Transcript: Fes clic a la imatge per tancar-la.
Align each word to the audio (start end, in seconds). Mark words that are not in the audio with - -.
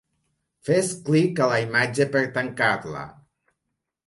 Fes 0.69 0.87
clic 1.09 1.41
a 1.45 1.49
la 1.51 1.59
imatge 1.67 2.09
per 2.17 2.25
tancar-la. 2.39 3.05